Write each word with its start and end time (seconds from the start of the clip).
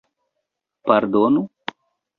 Pardonu? 0.87 1.45